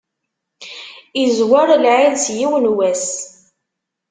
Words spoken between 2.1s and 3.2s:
s yiwen wass.